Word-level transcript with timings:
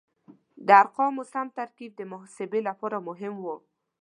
د 0.67 0.67
ارقامو 0.81 1.23
سم 1.31 1.47
ترکیب 1.57 1.91
د 1.95 2.01
محاسبې 2.11 2.59
لپاره 2.67 2.97
مهم 3.07 3.33
و. 3.43 3.47